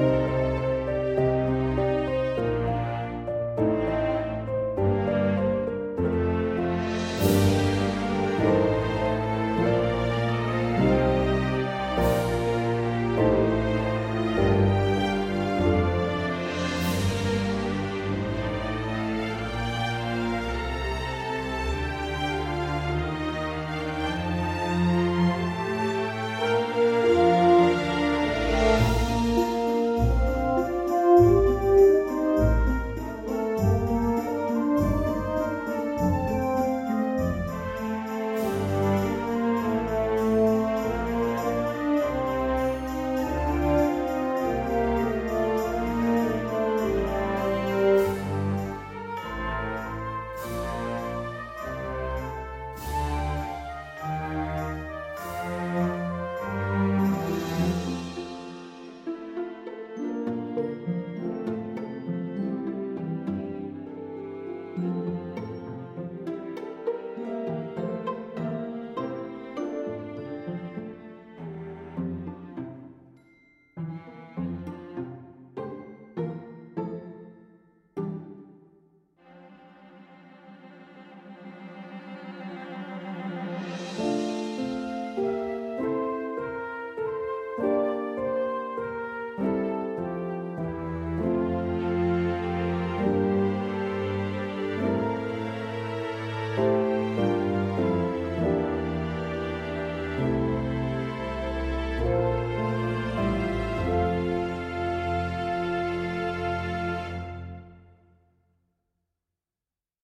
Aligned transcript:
Bye. 0.00 0.39